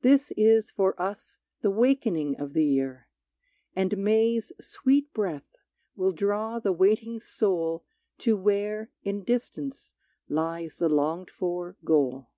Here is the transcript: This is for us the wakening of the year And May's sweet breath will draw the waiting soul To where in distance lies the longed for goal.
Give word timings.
This 0.00 0.32
is 0.36 0.68
for 0.68 1.00
us 1.00 1.38
the 1.60 1.70
wakening 1.70 2.34
of 2.40 2.54
the 2.54 2.64
year 2.64 3.06
And 3.76 3.98
May's 3.98 4.50
sweet 4.58 5.14
breath 5.14 5.54
will 5.94 6.10
draw 6.10 6.58
the 6.58 6.72
waiting 6.72 7.20
soul 7.20 7.84
To 8.18 8.36
where 8.36 8.90
in 9.04 9.22
distance 9.22 9.92
lies 10.28 10.78
the 10.78 10.88
longed 10.88 11.30
for 11.30 11.76
goal. 11.84 12.30